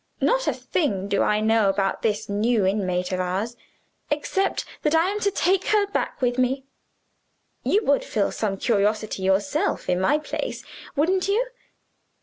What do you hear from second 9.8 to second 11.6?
in my place, wouldn't you?